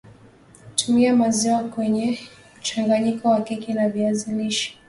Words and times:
Tumia 0.75 1.15
maziwa 1.15 1.59
kwenyemchanganyiko 1.71 3.27
wa 3.29 3.41
keki 3.41 3.71
ya 3.77 3.89
viazi 3.89 4.31
lishe 4.35 4.77